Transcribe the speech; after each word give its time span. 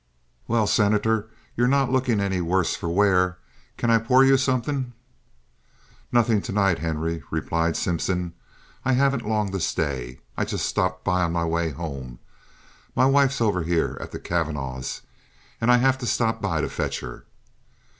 "Well, 0.47 0.65
Senator, 0.65 1.29
you're 1.55 1.67
not 1.67 1.91
looking 1.91 2.19
any 2.19 2.37
the 2.37 2.41
worse 2.45 2.75
for 2.75 2.89
wear. 2.89 3.37
Can 3.77 3.91
I 3.91 3.99
pour 3.99 4.25
you 4.25 4.35
something?" 4.35 4.93
"Nothing 6.11 6.41
to 6.41 6.51
night, 6.51 6.79
Henry," 6.79 7.21
replied 7.29 7.77
Simpson. 7.77 8.33
"I 8.83 8.93
haven't 8.93 9.29
long 9.29 9.51
to 9.51 9.59
stay. 9.59 10.21
I 10.35 10.43
just 10.43 10.65
stopped 10.65 11.03
by 11.03 11.21
on 11.21 11.33
my 11.33 11.45
way 11.45 11.69
home. 11.69 12.17
My 12.95 13.05
wife's 13.05 13.41
over 13.41 13.61
here 13.61 13.95
at 14.01 14.11
the 14.11 14.19
Cavanaghs', 14.19 15.01
and 15.61 15.69
I 15.71 15.77
have 15.77 15.99
to 15.99 16.07
stop 16.07 16.41
by 16.41 16.61
to 16.61 16.69
fetch 16.69 17.01
her." 17.01 17.25